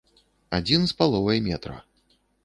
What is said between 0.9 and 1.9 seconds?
з паловай метра.